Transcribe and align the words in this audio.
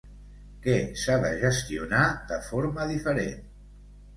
Què 0.63 0.77
s'ha 1.01 1.17
de 1.25 1.29
gestionar 1.43 2.01
de 2.33 2.41
forma 2.49 2.89
diferent? 2.95 3.45